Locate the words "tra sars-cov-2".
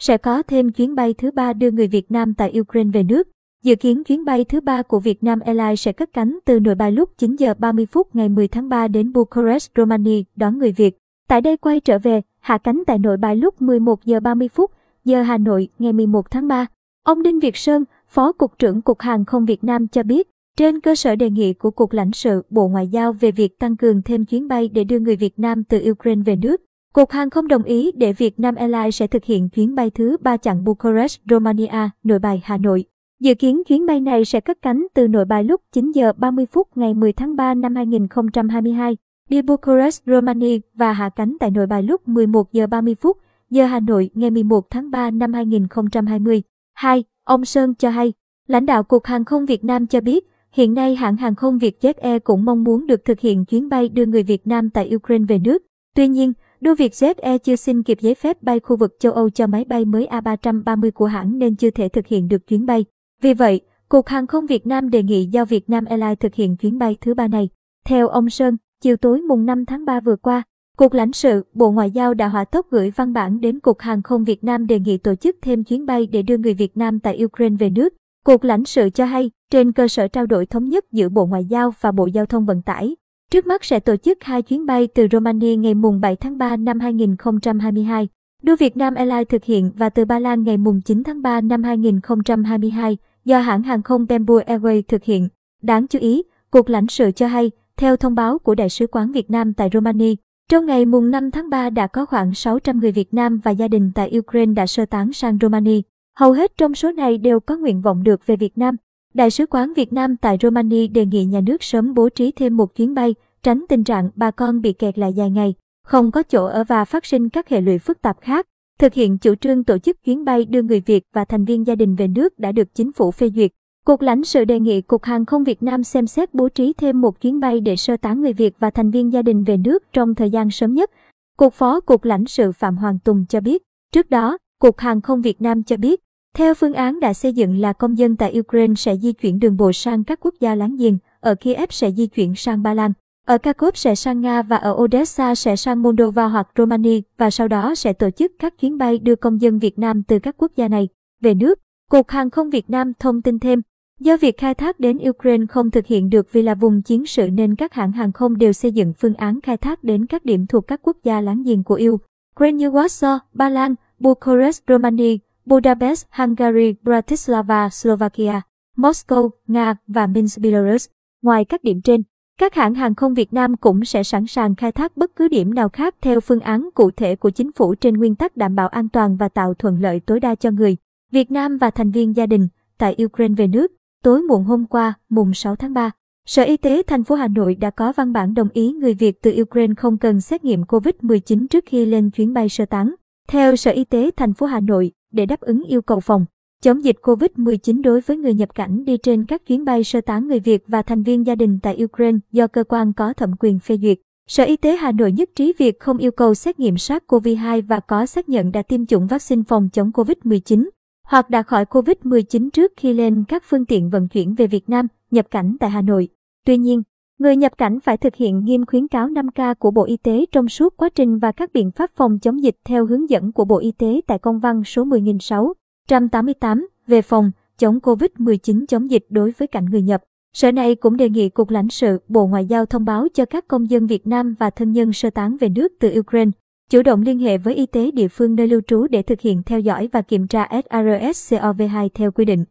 240.26-241.88